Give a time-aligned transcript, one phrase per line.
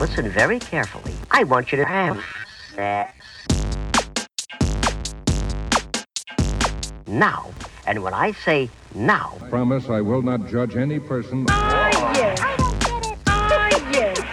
[0.00, 1.12] Listen very carefully.
[1.30, 2.24] I want you to have
[2.74, 3.12] sex.
[7.06, 7.50] Now.
[7.86, 11.44] And when I say now, Promise I will not judge any person.
[11.50, 12.66] Ah, ah, I
[13.68, 14.30] don't get it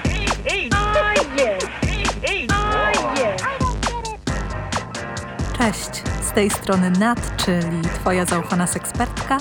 [5.58, 9.38] Cześć, z tej strony Nat, czyli Twoja zaufana sekspertka,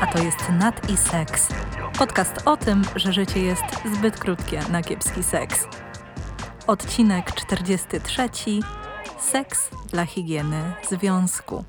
[0.00, 1.48] a to jest Nat i Seks.
[1.98, 3.64] Podcast o tym, że życie jest
[3.96, 5.66] zbyt krótkie na kiepski seks.
[6.66, 8.28] Odcinek 43.
[9.18, 11.64] Seks dla higieny związku.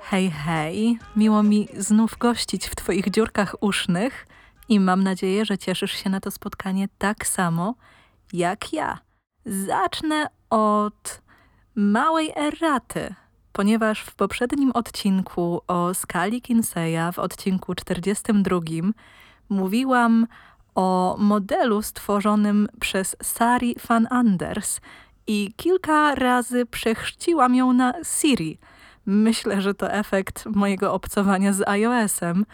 [0.00, 4.26] Hej, hej, miło mi znów gościć w Twoich dziurkach usznych
[4.68, 7.74] i mam nadzieję, że cieszysz się na to spotkanie tak samo
[8.32, 8.98] jak ja.
[9.46, 11.20] Zacznę od
[11.74, 13.14] małej erraty,
[13.54, 18.60] ponieważ w poprzednim odcinku o skali Kinseya, w odcinku 42,
[19.48, 20.26] mówiłam
[20.74, 24.80] o modelu stworzonym przez Sari van Anders
[25.26, 28.58] i kilka razy przechrzciłam ją na Siri.
[29.06, 32.46] Myślę, że to efekt mojego obcowania z iOS-em,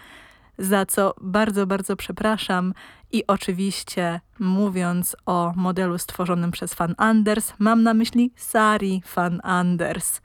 [0.59, 2.75] za co bardzo, bardzo przepraszam.
[3.13, 10.21] I oczywiście, mówiąc o modelu stworzonym przez Van Anders, mam na myśli Sari Van Anders.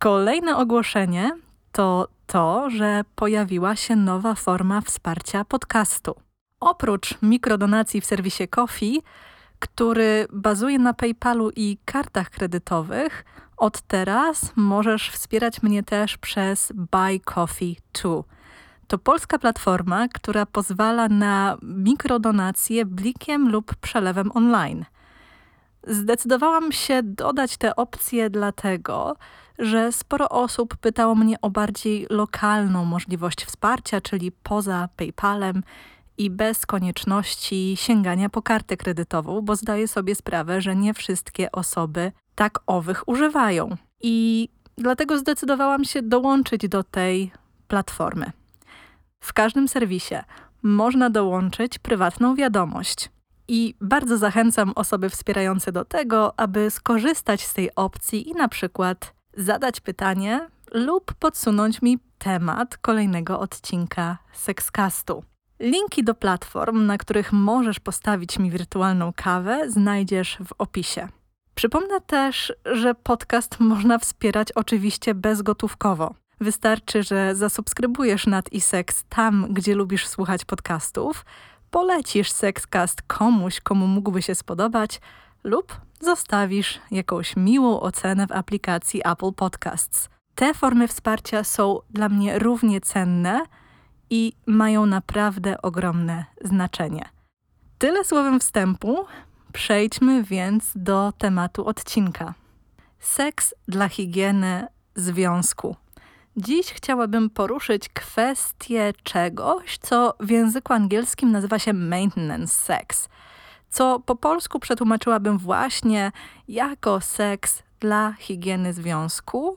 [0.00, 1.30] Kolejne ogłoszenie
[1.72, 6.14] to to, że pojawiła się nowa forma wsparcia podcastu.
[6.60, 9.02] Oprócz mikrodonacji w serwisie Kofi,
[9.58, 13.24] który bazuje na PayPalu i kartach kredytowych,
[13.56, 18.10] od teraz możesz wspierać mnie też przez Buy Coffee 2.
[18.86, 24.84] To polska platforma, która pozwala na mikrodonacje blikiem lub przelewem online.
[25.86, 29.16] Zdecydowałam się dodać te opcje dlatego,
[29.60, 35.62] że sporo osób pytało mnie o bardziej lokalną możliwość wsparcia, czyli poza PayPalem
[36.18, 42.12] i bez konieczności sięgania po kartę kredytową, bo zdaję sobie sprawę, że nie wszystkie osoby
[42.34, 43.76] tak owych używają.
[44.02, 47.32] I dlatego zdecydowałam się dołączyć do tej
[47.68, 48.32] platformy.
[49.20, 50.14] W każdym serwisie
[50.62, 53.10] można dołączyć prywatną wiadomość.
[53.48, 59.19] I bardzo zachęcam osoby wspierające do tego, aby skorzystać z tej opcji i na przykład
[59.40, 65.24] zadać pytanie lub podsunąć mi temat kolejnego odcinka Sexcastu.
[65.60, 71.08] Linki do platform, na których możesz postawić mi wirtualną kawę, znajdziesz w opisie.
[71.54, 76.14] Przypomnę też, że podcast można wspierać oczywiście bezgotówkowo.
[76.40, 81.24] Wystarczy, że zasubskrybujesz Nat i Seks tam, gdzie lubisz słuchać podcastów,
[81.70, 85.00] polecisz Sexcast komuś, komu mógłby się spodobać
[85.44, 90.08] lub zostawisz jakąś miłą ocenę w aplikacji Apple Podcasts.
[90.34, 93.42] Te formy wsparcia są dla mnie równie cenne
[94.10, 97.08] i mają naprawdę ogromne znaczenie.
[97.78, 99.06] Tyle słowem wstępu.
[99.52, 102.34] Przejdźmy więc do tematu odcinka.
[103.00, 105.76] Seks dla higieny związku.
[106.36, 113.08] Dziś chciałabym poruszyć kwestię czegoś, co w języku angielskim nazywa się maintenance sex,
[113.70, 116.12] co po polsku przetłumaczyłabym właśnie
[116.48, 119.56] jako seks dla higieny związku.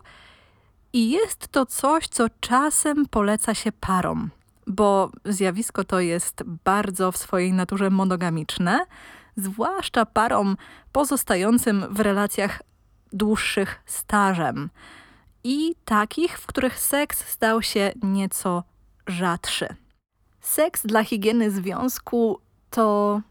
[0.93, 4.29] I jest to coś, co czasem poleca się parom,
[4.67, 8.85] bo zjawisko to jest bardzo w swojej naturze monogamiczne,
[9.37, 10.57] zwłaszcza parom
[10.91, 12.61] pozostającym w relacjach
[13.13, 14.69] dłuższych stażem
[15.43, 18.63] i takich, w których seks stał się nieco
[19.07, 19.67] rzadszy.
[20.41, 23.21] Seks dla higieny związku to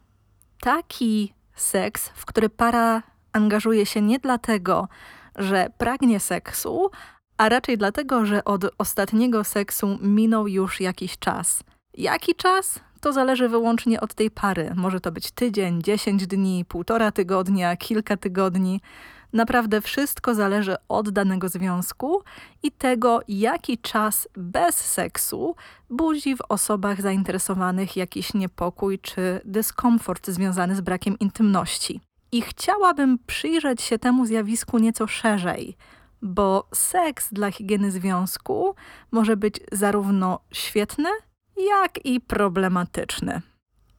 [0.63, 3.03] taki seks, w który para
[3.33, 4.89] angażuje się nie dlatego,
[5.37, 6.91] że pragnie seksu,
[7.37, 11.65] a raczej dlatego, że od ostatniego seksu minął już jakiś czas.
[11.95, 12.81] Jaki czas?
[13.01, 14.73] To zależy wyłącznie od tej pary.
[14.75, 18.81] Może to być tydzień, dziesięć dni, półtora tygodnia, kilka tygodni.
[19.33, 22.23] Naprawdę wszystko zależy od danego związku
[22.63, 25.57] i tego, jaki czas bez seksu
[25.91, 32.01] budzi w osobach zainteresowanych jakiś niepokój czy dyskomfort związany z brakiem intymności.
[32.33, 35.77] I chciałabym przyjrzeć się temu zjawisku nieco szerzej,
[36.23, 38.75] bo seks dla higieny związku
[39.11, 41.09] może być zarówno świetny,
[41.57, 43.43] jak i problematyczny.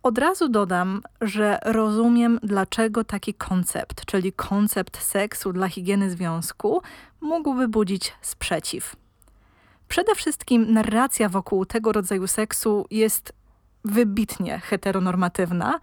[0.03, 6.81] Od razu dodam, że rozumiem, dlaczego taki koncept, czyli koncept seksu dla higieny związku,
[7.21, 8.95] mógłby budzić sprzeciw.
[9.87, 13.33] Przede wszystkim narracja wokół tego rodzaju seksu jest
[13.85, 15.79] wybitnie heteronormatywna,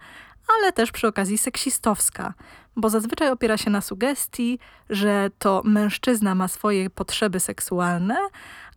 [0.57, 2.33] ale też przy okazji seksistowska,
[2.75, 4.59] bo zazwyczaj opiera się na sugestii,
[4.89, 8.17] że to mężczyzna ma swoje potrzeby seksualne,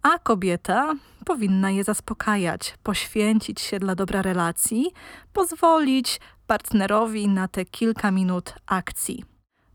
[0.05, 4.93] a kobieta powinna je zaspokajać, poświęcić się dla dobra relacji,
[5.33, 9.25] pozwolić partnerowi na te kilka minut akcji.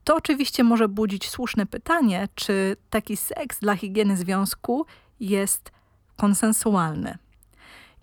[0.03, 4.85] To oczywiście może budzić słuszne pytanie, czy taki seks dla higieny związku
[5.19, 5.71] jest
[6.17, 7.17] konsensualny.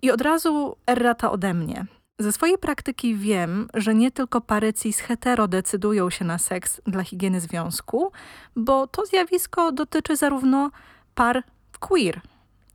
[0.01, 1.85] I od razu errata ode mnie.
[2.19, 7.41] Ze swojej praktyki wiem, że nie tylko pary cis-hetero decydują się na seks dla higieny
[7.41, 8.11] związku,
[8.55, 10.71] bo to zjawisko dotyczy zarówno
[11.15, 11.43] par
[11.79, 12.21] queer.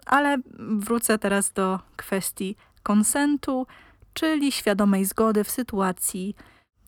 [0.06, 3.66] Ale wrócę teraz do kwestii konsentu,
[4.14, 6.34] czyli świadomej zgody w sytuacji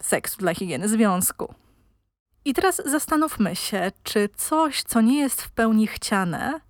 [0.01, 1.55] seksu dla higieny związku.
[2.45, 6.61] I teraz zastanówmy się, czy coś, co nie jest w pełni chciane,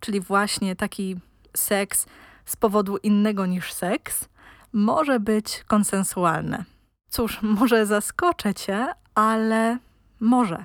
[0.00, 1.16] czyli właśnie taki
[1.56, 2.06] seks
[2.44, 4.28] z powodu innego niż seks,
[4.72, 6.64] może być konsensualne.
[7.08, 9.78] Cóż, może zaskoczę cię, ale
[10.20, 10.64] może.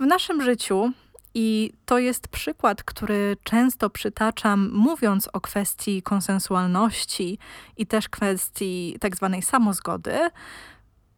[0.00, 0.92] W naszym życiu,
[1.34, 7.38] i to jest przykład, który często przytaczam, mówiąc o kwestii konsensualności
[7.76, 10.18] i też kwestii tak zwanej samozgody,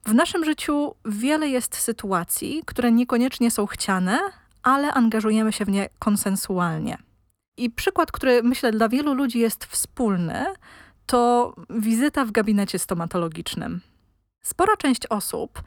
[0.06, 4.18] w naszym życiu wiele jest sytuacji, które niekoniecznie są chciane,
[4.62, 6.98] ale angażujemy się w nie konsensualnie.
[7.56, 10.44] I przykład, który myślę dla wielu ludzi jest wspólny,
[11.06, 13.80] to wizyta w gabinecie stomatologicznym.
[14.42, 15.62] Spora część osób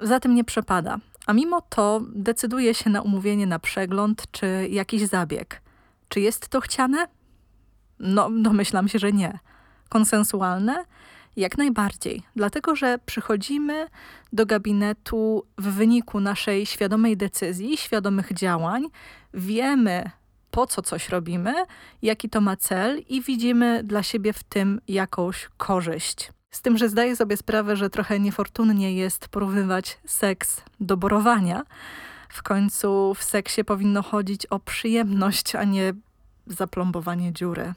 [0.00, 5.06] za tym nie przepada, a mimo to decyduje się na umówienie na przegląd czy jakiś
[5.06, 5.62] zabieg.
[6.08, 7.08] Czy jest to chciane?
[7.98, 9.38] No, domyślam się, że nie.
[9.88, 10.84] Konsensualne?
[11.36, 13.86] Jak najbardziej, dlatego że przychodzimy
[14.32, 18.86] do gabinetu w wyniku naszej świadomej decyzji, świadomych działań,
[19.34, 20.10] wiemy,
[20.50, 21.54] po co coś robimy,
[22.02, 26.32] jaki to ma cel i widzimy dla siebie w tym jakąś korzyść.
[26.54, 31.64] Z tym, że zdaję sobie sprawę, że trochę niefortunnie jest porównywać seks do borowania.
[32.28, 35.94] W końcu w seksie powinno chodzić o przyjemność, a nie
[36.46, 37.74] zaplombowanie dziury.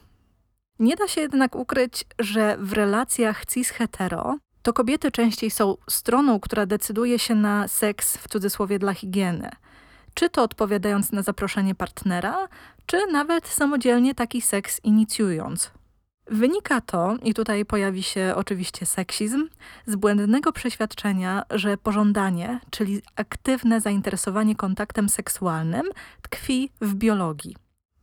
[0.79, 6.65] Nie da się jednak ukryć, że w relacjach cis-hetero to kobiety częściej są stroną, która
[6.65, 9.49] decyduje się na seks w cudzysłowie dla higieny.
[10.13, 12.47] Czy to odpowiadając na zaproszenie partnera,
[12.85, 15.71] czy nawet samodzielnie taki seks inicjując.
[16.29, 19.47] Wynika to, i tutaj pojawi się oczywiście seksizm,
[19.85, 25.83] z błędnego przeświadczenia, że pożądanie, czyli aktywne zainteresowanie kontaktem seksualnym,
[26.21, 27.55] tkwi w biologii.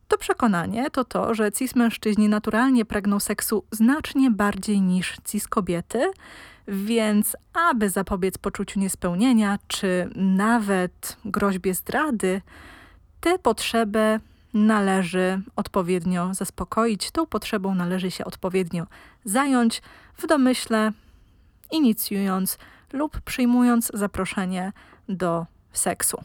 [0.07, 6.11] To przekonanie to to, że cis-mężczyźni naturalnie pragną seksu znacznie bardziej niż cis-kobiety,
[6.67, 12.41] więc aby zapobiec poczuciu niespełnienia czy nawet groźbie zdrady,
[13.21, 14.19] tę potrzebę
[14.55, 18.87] należy odpowiednio zaspokoić, tą potrzebą należy się odpowiednio
[19.25, 19.81] zająć,
[20.17, 20.91] w domyśle
[21.71, 22.57] inicjując
[22.93, 24.71] lub przyjmując zaproszenie
[25.09, 26.23] do seksu.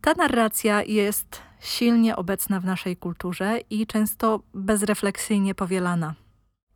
[0.00, 6.14] Ta narracja jest silnie obecna w naszej kulturze i często bezrefleksyjnie powielana.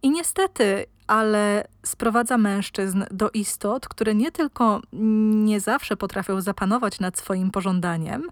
[0.03, 7.19] I niestety, ale sprowadza mężczyzn do istot, które nie tylko nie zawsze potrafią zapanować nad
[7.19, 8.29] swoim pożądaniem,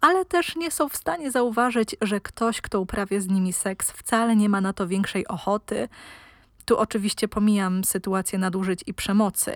[0.00, 4.36] ale też nie są w stanie zauważyć, że ktoś, kto uprawia z nimi seks, wcale
[4.36, 5.88] nie ma na to większej ochoty.
[6.64, 9.54] Tu oczywiście pomijam sytuację nadużyć i przemocy.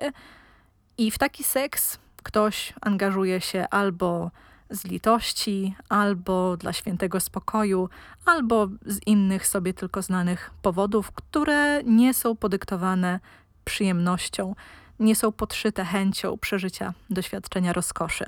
[0.98, 4.30] I w taki seks ktoś angażuje się albo
[4.72, 7.88] z litości, albo dla świętego spokoju,
[8.24, 13.20] albo z innych sobie tylko znanych powodów, które nie są podyktowane
[13.64, 14.54] przyjemnością,
[15.00, 18.24] nie są podszyte chęcią przeżycia doświadczenia rozkoszy.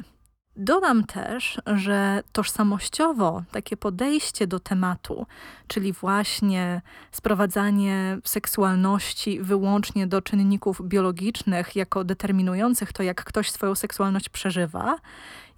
[0.56, 5.26] Dodam też, że tożsamościowo takie podejście do tematu,
[5.66, 6.82] czyli właśnie
[7.12, 14.98] sprowadzanie seksualności wyłącznie do czynników biologicznych, jako determinujących to, jak ktoś swoją seksualność przeżywa,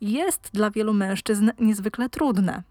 [0.01, 2.63] jest dla wielu mężczyzn niezwykle trudne.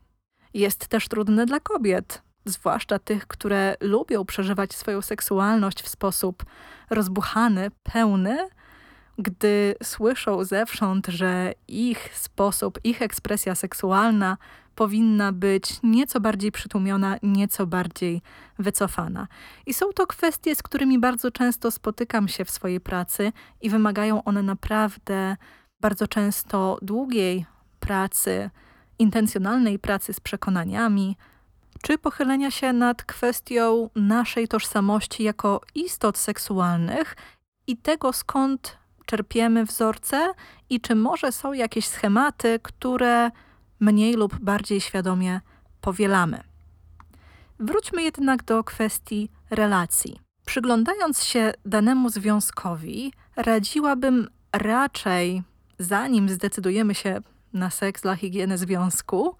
[0.53, 6.45] Jest też trudne dla kobiet, zwłaszcza tych, które lubią przeżywać swoją seksualność w sposób
[6.89, 8.37] rozbuchany, pełny,
[9.17, 14.37] gdy słyszą zewsząd, że ich sposób, ich ekspresja seksualna
[14.75, 18.21] powinna być nieco bardziej przytłumiona, nieco bardziej
[18.59, 19.27] wycofana.
[19.65, 23.31] I są to kwestie, z którymi bardzo często spotykam się w swojej pracy
[23.61, 25.37] i wymagają one naprawdę
[25.81, 27.45] bardzo często długiej
[27.79, 28.49] pracy,
[28.99, 31.17] intencjonalnej pracy z przekonaniami,
[31.81, 37.15] czy pochylenia się nad kwestią naszej tożsamości jako istot seksualnych
[37.67, 40.33] i tego, skąd czerpiemy wzorce
[40.69, 43.31] i czy może są jakieś schematy, które
[43.79, 45.41] mniej lub bardziej świadomie
[45.81, 46.43] powielamy.
[47.59, 50.19] Wróćmy jednak do kwestii relacji.
[50.45, 55.43] Przyglądając się danemu związkowi, radziłabym raczej,
[55.79, 57.19] zanim zdecydujemy się
[57.53, 59.35] na seks dla higieny związku,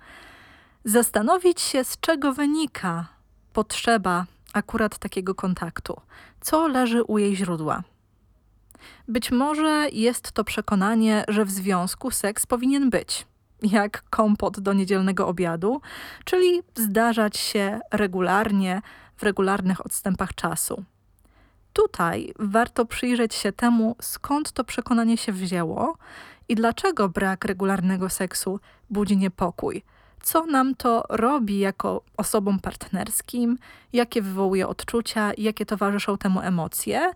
[0.85, 3.05] Zastanowić się, z czego wynika
[3.53, 6.01] potrzeba akurat takiego kontaktu,
[6.41, 7.83] co leży u jej źródła.
[9.07, 13.25] Być może jest to przekonanie, że w związku seks powinien być,
[13.61, 15.81] jak kompot do niedzielnego obiadu,
[16.25, 18.81] czyli zdarzać się regularnie,
[19.17, 20.83] w regularnych odstępach czasu.
[21.73, 25.97] Tutaj warto przyjrzeć się temu, skąd to przekonanie się wzięło
[26.49, 29.83] i dlaczego brak regularnego seksu budzi niepokój.
[30.23, 33.57] Co nam to robi jako osobom partnerskim,
[33.93, 37.11] jakie wywołuje odczucia, jakie towarzyszą temu emocje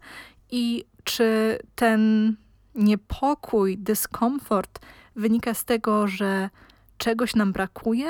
[0.51, 2.35] i czy ten
[2.75, 4.79] niepokój, dyskomfort
[5.15, 6.49] wynika z tego, że
[6.97, 8.09] czegoś nam brakuje,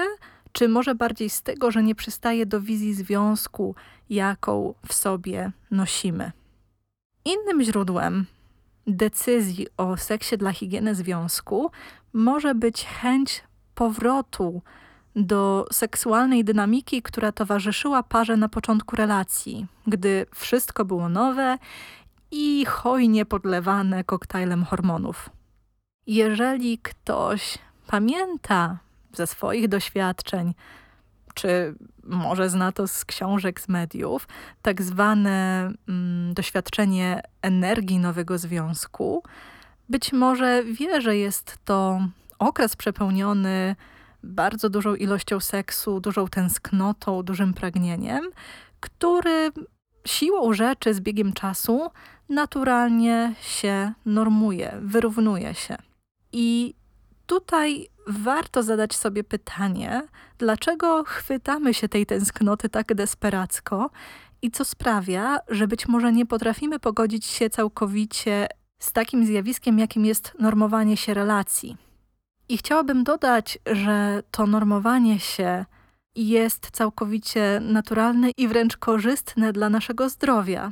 [0.52, 3.76] czy może bardziej z tego, że nie przystaje do wizji związku,
[4.10, 6.32] jaką w sobie nosimy.
[7.26, 8.26] Innym źródłem
[8.88, 11.72] decyzji o seksie dla higieny związku
[12.14, 13.44] może być chęć
[13.76, 14.62] powrotu
[15.16, 21.58] do seksualnej dynamiki, która towarzyszyła parze na początku relacji, gdy wszystko było nowe
[22.32, 25.30] i hojnie podlewane koktajlem hormonów.
[26.08, 27.58] Jeżeli ktoś
[27.88, 28.78] pamięta
[29.14, 30.54] ze swoich doświadczeń,
[31.34, 34.28] czy może zna to z książek, z mediów,
[34.62, 39.24] tak zwane mm, doświadczenie energii nowego związku,
[39.90, 42.00] być może wie, że jest to
[42.40, 43.76] okres przepełniony
[44.24, 48.30] bardzo dużą ilością seksu, dużą tęsknotą, dużym pragnieniem,
[48.80, 49.52] który
[50.08, 51.90] siłą rzeczy z biegiem czasu
[52.30, 55.78] naturalnie się normuje, wyrównuje się.
[56.32, 56.74] I
[57.26, 60.02] tutaj warto zadać sobie pytanie,
[60.38, 63.90] dlaczego chwytamy się tej tęsknoty tak desperacko
[64.42, 68.48] i co sprawia, że być może nie potrafimy pogodzić się całkowicie
[68.80, 71.78] z takim zjawiskiem, jakim jest normowanie się relacji.
[72.50, 75.66] I chciałabym dodać, że to normowanie się
[76.16, 80.72] jest całkowicie naturalne i wręcz korzystne dla naszego zdrowia.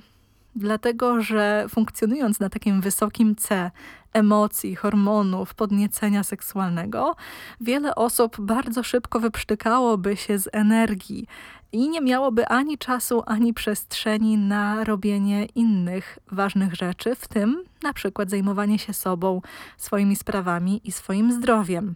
[0.60, 3.72] Dlatego, że funkcjonując na takim wysokim C
[4.14, 7.16] emocji, hormonów, podniecenia seksualnego,
[7.62, 11.28] wiele osób bardzo szybko wyprztykałoby się z energii
[11.72, 17.94] i nie miałoby ani czasu, ani przestrzeni na robienie innych ważnych rzeczy, w tym na
[17.94, 19.42] przykład zajmowanie się sobą,
[19.78, 21.96] swoimi sprawami i swoim zdrowiem.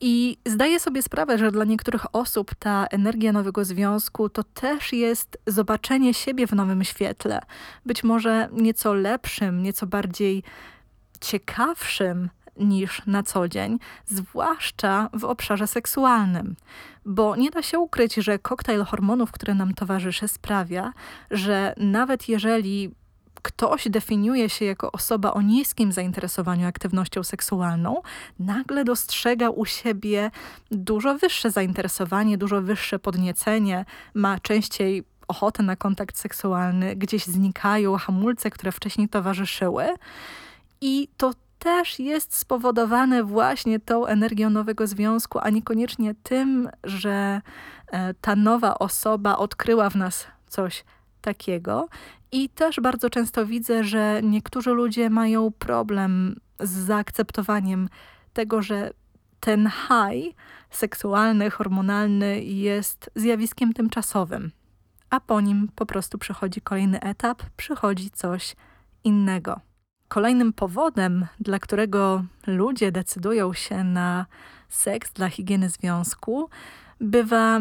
[0.00, 5.38] I zdaję sobie sprawę, że dla niektórych osób ta energia nowego związku to też jest
[5.46, 7.40] zobaczenie siebie w nowym świetle.
[7.86, 10.42] Być może nieco lepszym, nieco bardziej
[11.20, 16.56] ciekawszym niż na co dzień, zwłaszcza w obszarze seksualnym.
[17.04, 20.92] Bo nie da się ukryć, że koktajl hormonów, który nam towarzyszy, sprawia,
[21.30, 22.90] że nawet jeżeli
[23.42, 28.02] ktoś definiuje się jako osoba o niskim zainteresowaniu aktywnością seksualną,
[28.38, 30.30] nagle dostrzega u siebie
[30.70, 38.50] dużo wyższe zainteresowanie, dużo wyższe podniecenie, ma częściej ochotę na kontakt seksualny, gdzieś znikają hamulce,
[38.50, 39.88] które wcześniej towarzyszyły.
[40.80, 47.40] I to też jest spowodowane właśnie tą energią nowego związku, a niekoniecznie tym, że
[47.92, 50.84] e, ta nowa osoba odkryła w nas coś
[51.20, 51.88] takiego.
[52.32, 57.88] I też bardzo często widzę, że niektórzy ludzie mają problem z zaakceptowaniem
[58.32, 58.90] tego, że
[59.40, 60.34] ten high
[60.70, 64.50] seksualny, hormonalny jest zjawiskiem tymczasowym,
[65.10, 68.56] a po nim po prostu przychodzi kolejny etap, przychodzi coś
[69.04, 69.60] innego.
[70.08, 74.26] Kolejnym powodem, dla którego ludzie decydują się na
[74.68, 76.50] seks dla higieny związku,
[77.00, 77.60] bywa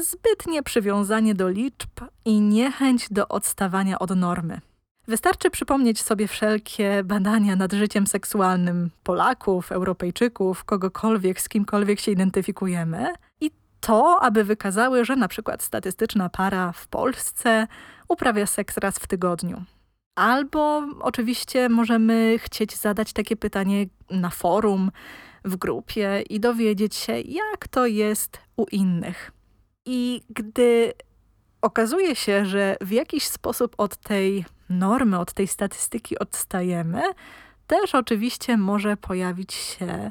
[0.00, 1.90] zbytnie przywiązanie do liczb
[2.24, 4.60] i niechęć do odstawania od normy.
[5.08, 13.12] Wystarczy przypomnieć sobie wszelkie badania nad życiem seksualnym Polaków, Europejczyków, kogokolwiek, z kimkolwiek się identyfikujemy
[13.40, 17.66] i to, aby wykazały, że na przykład statystyczna para w Polsce
[18.08, 19.64] uprawia seks raz w tygodniu.
[20.16, 24.90] Albo oczywiście możemy chcieć zadać takie pytanie na forum,
[25.44, 29.32] w grupie i dowiedzieć się, jak to jest u innych.
[29.86, 30.92] I gdy
[31.62, 37.02] okazuje się, że w jakiś sposób od tej normy, od tej statystyki odstajemy,
[37.66, 40.10] też oczywiście może pojawić się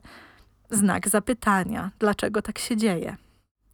[0.70, 3.18] znak zapytania, dlaczego tak się dzieje.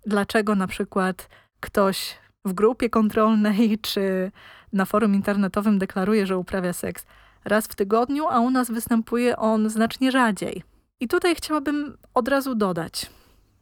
[0.06, 4.32] Dlaczego na przykład ktoś w grupie kontrolnej czy
[4.74, 7.06] na forum internetowym deklaruje, że uprawia seks
[7.46, 10.64] raz w tygodniu, a u nas występuje on znacznie rzadziej.
[11.00, 13.10] I tutaj chciałabym od razu dodać: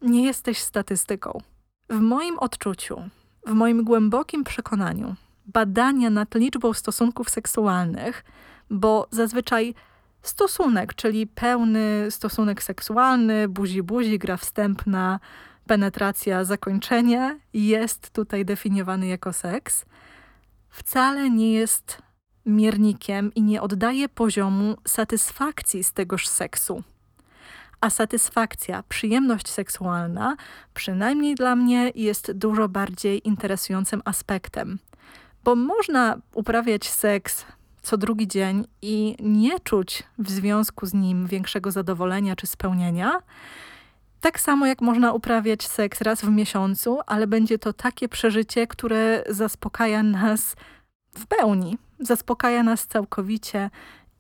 [0.02, 1.42] nie jesteś statystyką.
[1.90, 3.10] W moim odczuciu,
[3.48, 8.24] w moim głębokim przekonaniu, badania nad liczbą stosunków seksualnych,
[8.70, 9.74] bo zazwyczaj
[10.22, 15.20] stosunek, czyli pełny stosunek seksualny, buzi-buzi, gra wstępna,
[15.68, 19.86] penetracja, zakończenie jest tutaj definiowany jako seks,
[20.70, 22.02] wcale nie jest
[22.46, 26.84] miernikiem i nie oddaje poziomu satysfakcji z tegoż seksu.
[27.84, 30.36] A satysfakcja, przyjemność seksualna,
[30.74, 34.80] przynajmniej dla mnie, jest dużo bardziej interesującym aspektem.
[35.44, 37.46] Bo można uprawiać seks
[37.82, 43.12] co drugi dzień i nie czuć w związku z nim większego zadowolenia czy spełnienia.
[44.22, 49.24] Tak samo jak można uprawiać seks raz w miesiącu, ale będzie to takie przeżycie, które
[49.30, 50.56] zaspokaja nas
[51.18, 53.70] w pełni, zaspokaja nas całkowicie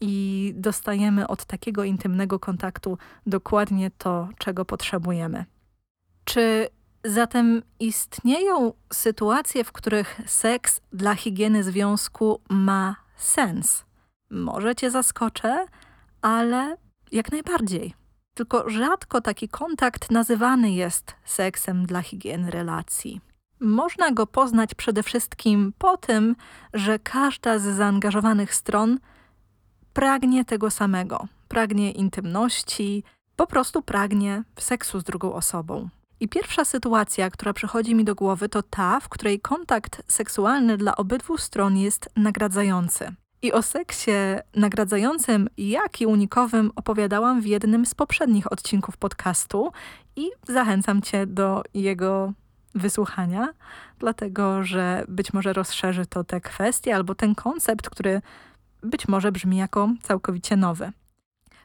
[0.05, 5.45] i dostajemy od takiego intymnego kontaktu dokładnie to, czego potrzebujemy.
[6.23, 6.67] Czy
[7.05, 13.85] zatem istnieją sytuacje, w których seks dla higieny związku ma sens?
[14.29, 15.65] Może cię zaskoczę,
[16.21, 16.77] ale
[17.11, 17.93] jak najbardziej.
[18.33, 23.21] Tylko rzadko taki kontakt nazywany jest seksem dla higieny relacji.
[23.59, 26.35] Można go poznać przede wszystkim po tym,
[26.73, 28.99] że każda z zaangażowanych stron
[29.93, 31.27] pragnie tego samego.
[31.47, 33.03] Pragnie intymności,
[33.35, 35.89] po prostu pragnie seksu z drugą osobą.
[36.19, 40.95] I pierwsza sytuacja, która przychodzi mi do głowy, to ta, w której kontakt seksualny dla
[40.95, 43.15] obydwu stron jest nagradzający.
[43.41, 44.11] I o seksie
[44.55, 49.71] nagradzającym, jak i unikowym opowiadałam w jednym z poprzednich odcinków podcastu
[50.15, 52.33] i zachęcam Cię do jego
[52.75, 53.53] wysłuchania,
[53.99, 58.21] dlatego że być może rozszerzy to te kwestie albo ten koncept, który
[58.83, 60.91] być może brzmi jako całkowicie nowy.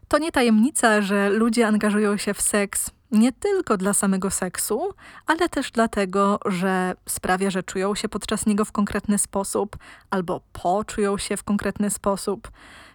[0.09, 4.95] To nie tajemnica, że ludzie angażują się w seks nie tylko dla samego seksu,
[5.27, 9.77] ale też dlatego, że sprawia, że czują się podczas niego w konkretny sposób
[10.11, 12.51] albo poczują się w konkretny sposób.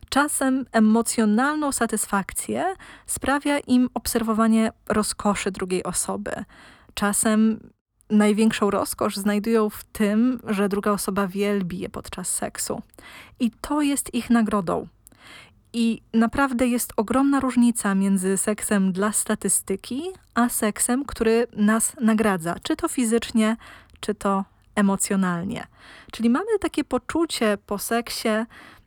[0.10, 2.76] Czasem emocjonalną satysfakcję
[3.06, 6.32] sprawia im obserwowanie rozkoszy drugiej osoby.
[6.94, 7.60] Czasem
[8.14, 12.82] największą rozkosz znajdują w tym, że druga osoba wielbi je podczas seksu.
[13.40, 14.88] I to jest ich nagrodą.
[15.74, 20.04] I naprawdę jest ogromna różnica między seksem dla statystyki,
[20.34, 23.58] a seksem, który nas nagradza, czy to fizycznie,
[24.00, 25.68] czy to emocjonalnie.
[26.12, 28.30] Czyli mamy takie poczucie po seksie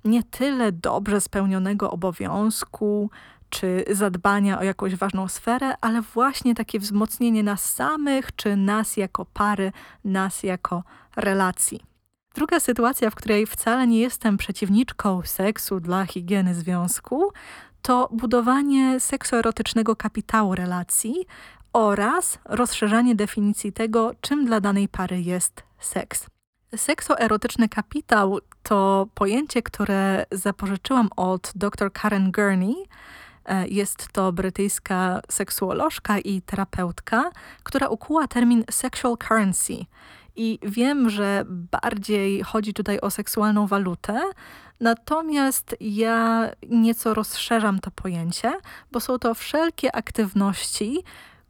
[0.05, 3.11] nie tyle dobrze spełnionego obowiązku,
[3.51, 9.25] czy zadbania o jakąś ważną sferę, ale właśnie takie wzmocnienie nas samych, czy nas jako
[9.25, 9.73] pary,
[10.05, 10.83] nas jako
[11.17, 11.81] relacji.
[12.35, 17.33] Druga sytuacja, w której wcale nie jestem przeciwniczką seksu dla higieny związku,
[17.83, 21.27] to budowanie seksoerotycznego kapitału relacji
[21.73, 26.27] oraz rozszerzanie definicji tego, czym dla danej pary jest seks.
[26.77, 32.75] Seksoerotyczny kapitał to pojęcie, które zapożyczyłam od dr Karen Gurney.
[33.47, 37.31] E, jest to brytyjska seksuolożka i terapeutka,
[37.63, 39.77] która ukuła termin sexual currency–
[40.37, 44.21] i wiem, że bardziej chodzi tutaj o seksualną walutę,
[44.81, 48.53] natomiast ja nieco rozszerzam to pojęcie,
[48.93, 50.99] bo są to wszelkie aktywności,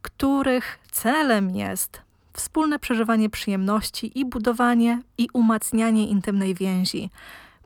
[0.02, 2.00] których celem jest
[2.32, 7.10] wspólne przeżywanie przyjemności i budowanie i umacnianie intymnej więzi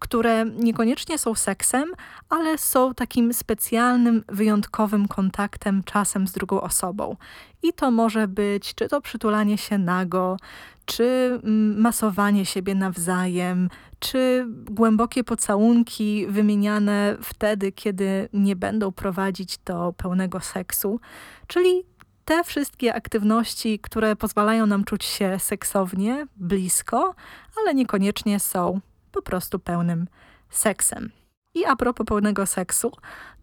[0.01, 1.93] które niekoniecznie są seksem,
[2.29, 7.17] ale są takim specjalnym, wyjątkowym kontaktem czasem z drugą osobą.
[7.63, 10.37] I to może być czy to przytulanie się nago,
[10.85, 11.05] czy
[11.45, 20.41] mm, masowanie siebie nawzajem, czy głębokie pocałunki wymieniane wtedy, kiedy nie będą prowadzić do pełnego
[20.41, 21.01] seksu,
[21.47, 21.85] czyli
[22.25, 27.15] te wszystkie aktywności, które pozwalają nam czuć się seksownie, blisko,
[27.61, 28.81] ale niekoniecznie są
[29.13, 30.07] po prostu pełnym
[30.51, 31.11] seksem.
[31.55, 32.93] I a propos pełnego seksu,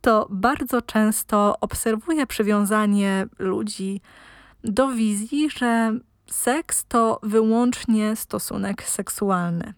[0.02, 4.02] to bardzo często obserwuję przywiązanie ludzi
[4.64, 6.00] do wizji, że
[6.32, 9.74] seks to wyłącznie stosunek seksualny.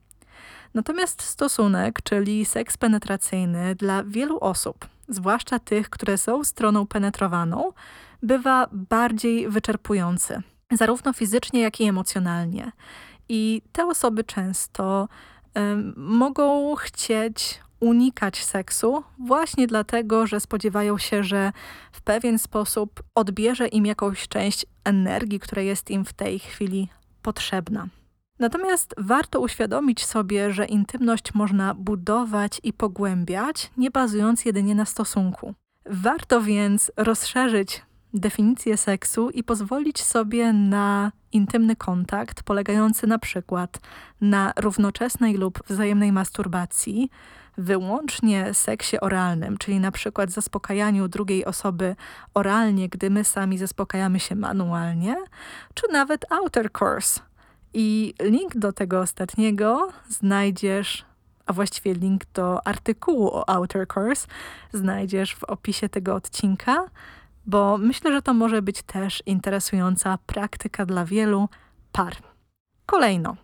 [0.74, 7.72] Natomiast stosunek, czyli seks penetracyjny dla wielu osób, zwłaszcza tych, które są stroną penetrowaną,
[8.24, 12.72] bywa bardziej wyczerpujący, zarówno fizycznie, jak i emocjonalnie.
[13.30, 15.08] I te osoby często
[15.96, 21.52] mogą chcieć unikać seksu właśnie dlatego, że spodziewają się, że
[21.92, 26.88] w pewien sposób odbierze im jakąś część energii, która jest im w tej chwili
[27.22, 27.88] potrzebna.
[28.40, 35.54] Natomiast warto uświadomić sobie, że intymność można budować i pogłębiać, nie bazując jedynie na stosunku.
[35.86, 37.82] Warto więc rozszerzyć
[38.14, 43.80] definicję seksu i pozwolić sobie na intymny kontakt polegający na przykład
[44.22, 47.10] na równoczesnej lub wzajemnej masturbacji,
[47.58, 51.96] wyłącznie seksie oralnym, czyli na przykład zaspokajaniu drugiej osoby
[52.34, 55.16] oralnie, gdy my sami zaspokajamy się manualnie,
[55.74, 57.22] czy nawet outer course.
[57.74, 61.06] I link do tego ostatniego znajdziesz,
[61.46, 64.28] a właściwie link do artykułu o outer course
[64.74, 66.86] znajdziesz w opisie tego odcinka,
[67.46, 71.50] bo myślę, że to może być też interesująca praktyka dla wielu
[71.92, 72.16] par.
[72.86, 73.36] Kolejno.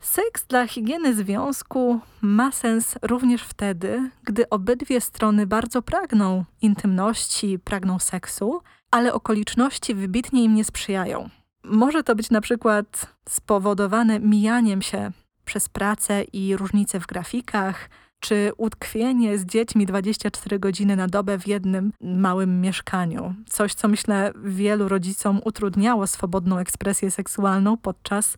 [0.00, 7.98] Seks dla higieny związku ma sens również wtedy, gdy obydwie strony bardzo pragną intymności, pragną
[7.98, 11.30] seksu, ale okoliczności wybitnie im nie sprzyjają.
[11.64, 15.10] Może to być na przykład spowodowane mijaniem się
[15.44, 21.46] przez pracę i różnice w grafikach, czy utkwienie z dziećmi 24 godziny na dobę w
[21.46, 23.34] jednym małym mieszkaniu.
[23.48, 28.36] Coś, co myślę wielu rodzicom utrudniało swobodną ekspresję seksualną podczas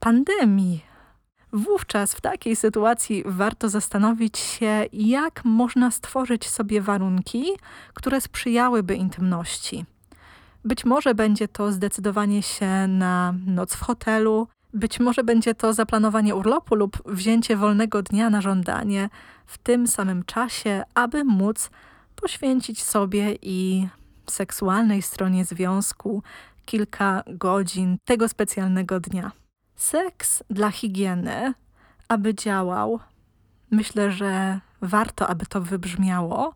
[0.00, 0.84] pandemii.
[1.52, 7.44] Wówczas w takiej sytuacji warto zastanowić się, jak można stworzyć sobie warunki,
[7.94, 9.84] które sprzyjałyby intymności.
[10.64, 16.34] Być może będzie to zdecydowanie się na noc w hotelu, być może będzie to zaplanowanie
[16.34, 19.08] urlopu lub wzięcie wolnego dnia na żądanie
[19.46, 21.70] w tym samym czasie, aby móc
[22.16, 23.88] poświęcić sobie i
[24.30, 26.22] seksualnej stronie związku
[26.64, 29.32] kilka godzin tego specjalnego dnia.
[29.76, 31.54] Seks dla higieny,
[32.08, 33.00] aby działał,
[33.70, 36.54] myślę, że warto, aby to wybrzmiało,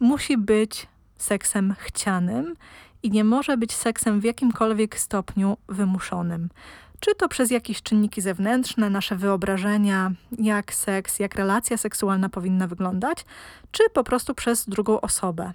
[0.00, 0.86] musi być
[1.16, 2.54] seksem chcianym
[3.02, 6.48] i nie może być seksem w jakimkolwiek stopniu wymuszonym.
[7.04, 13.24] Czy to przez jakieś czynniki zewnętrzne, nasze wyobrażenia, jak seks, jak relacja seksualna powinna wyglądać,
[13.70, 15.52] czy po prostu przez drugą osobę.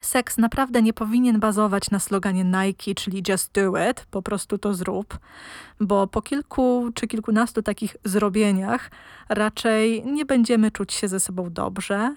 [0.00, 4.74] Seks naprawdę nie powinien bazować na sloganie Nike, czyli just do it, po prostu to
[4.74, 5.18] zrób,
[5.80, 8.90] bo po kilku czy kilkunastu takich zrobieniach
[9.28, 12.16] raczej nie będziemy czuć się ze sobą dobrze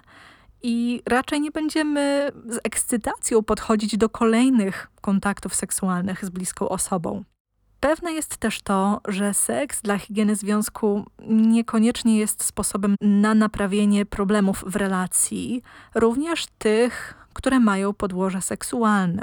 [0.62, 7.24] i raczej nie będziemy z ekscytacją podchodzić do kolejnych kontaktów seksualnych z bliską osobą.
[7.82, 14.64] Pewne jest też to, że seks dla higieny związku niekoniecznie jest sposobem na naprawienie problemów
[14.66, 15.62] w relacji,
[15.94, 19.22] również tych, które mają podłoże seksualne.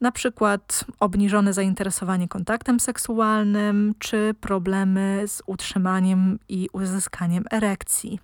[0.00, 8.20] Na przykład obniżone zainteresowanie kontaktem seksualnym, czy problemy z utrzymaniem i uzyskaniem erekcji.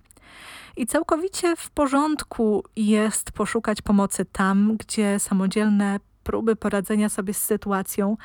[0.77, 8.17] I całkowicie w porządku jest poszukać pomocy tam, gdzie samodzielne próby poradzenia sobie z sytuacją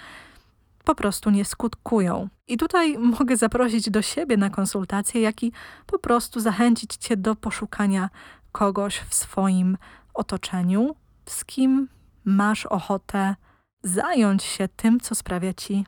[0.86, 2.28] po prostu nie skutkują.
[2.48, 5.52] I tutaj mogę zaprosić do siebie na konsultację, jak i
[5.86, 8.10] po prostu zachęcić Cię do poszukania
[8.52, 9.78] kogoś w swoim
[10.14, 10.94] otoczeniu,
[11.26, 11.88] z kim
[12.24, 13.36] masz ochotę
[13.82, 15.86] zająć się tym, co sprawia Ci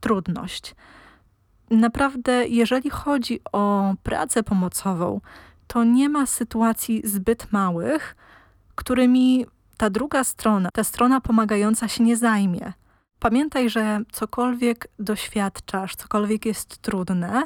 [0.00, 0.74] trudność.
[1.70, 5.20] Naprawdę, jeżeli chodzi o pracę pomocową,
[5.66, 8.16] to nie ma sytuacji zbyt małych,
[8.74, 12.72] którymi ta druga strona, ta strona pomagająca się nie zajmie.
[13.20, 17.42] Pamiętaj, że cokolwiek doświadczasz, cokolwiek jest trudne,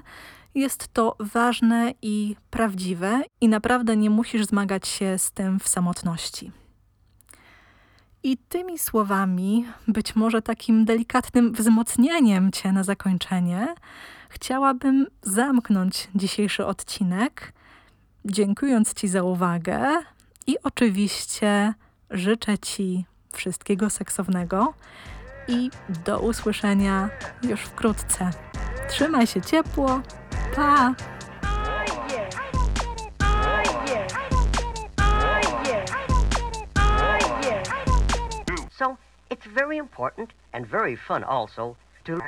[0.54, 6.52] jest to ważne i prawdziwe, i naprawdę nie musisz zmagać się z tym w samotności.
[8.22, 13.74] I tymi słowami, być może takim delikatnym wzmocnieniem Cię na zakończenie,
[14.28, 17.52] chciałabym zamknąć dzisiejszy odcinek,
[18.24, 19.88] dziękując Ci za uwagę
[20.46, 21.74] i oczywiście
[22.11, 24.74] życzę Ci wszystkiego seksownego
[25.50, 27.08] i do usłyszenia
[27.42, 28.30] już wkrótce.
[28.88, 30.00] Trzymaj się ciepło.
[30.56, 30.94] Pa!
[38.78, 38.96] So
[39.30, 42.18] it's very important and very fun also to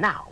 [0.00, 0.24] now,